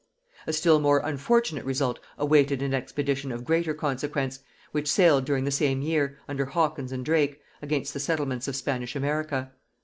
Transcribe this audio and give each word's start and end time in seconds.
A 0.47 0.53
still 0.53 0.79
more 0.79 0.97
unfortunate 1.03 1.63
result 1.63 1.99
awaited 2.17 2.63
an 2.63 2.73
expedition 2.73 3.31
of 3.31 3.45
greater 3.45 3.75
consequence, 3.75 4.39
which 4.71 4.87
sailed 4.89 5.25
during 5.25 5.43
the 5.43 5.51
same 5.51 5.83
year, 5.83 6.17
under 6.27 6.45
Hawkins 6.45 6.91
and 6.91 7.05
Drake, 7.05 7.39
against 7.61 7.93
the 7.93 7.99
settlements 7.99 8.47
of 8.47 8.55
Spanish 8.55 8.95
America. 8.95 9.51